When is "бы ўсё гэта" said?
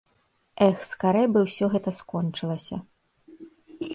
1.33-1.89